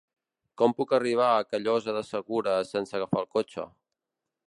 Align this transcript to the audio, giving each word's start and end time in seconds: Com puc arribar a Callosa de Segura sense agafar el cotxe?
Com 0.61 0.73
puc 0.79 0.95
arribar 0.99 1.27
a 1.35 1.45
Callosa 1.51 1.97
de 1.99 2.03
Segura 2.09 2.59
sense 2.73 3.01
agafar 3.01 3.25
el 3.25 3.33
cotxe? 3.39 3.71